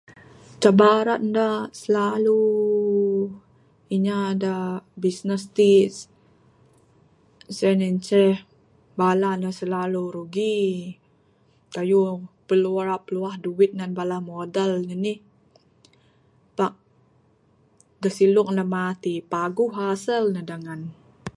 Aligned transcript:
Cabaran 0.63 1.23
inya 1.25 1.35
da 1.35 1.47
slalu 1.81 2.41
bisnes 5.03 5.43
ti 5.57 5.71
sien 7.55 7.79
inceh 7.89 8.35
bala 8.99 9.29
ne 9.41 9.49
slalu 9.59 10.03
rugi 10.15 10.57
kayuh 11.75 12.13
perlu 12.47 12.71
ra 12.87 12.95
pluah 13.07 13.35
duit 13.43 13.71
nan 13.75 13.91
bala 13.99 14.17
modal 14.29 14.71
ne 14.87 14.95
nih. 15.05 15.19
Pak 16.57 16.73
da 18.01 18.09
silung 18.17 18.51
matik 18.73 19.19
paguh 19.31 19.71
hasil 19.81 20.23
ne 20.33 20.41
dangan. 20.49 20.81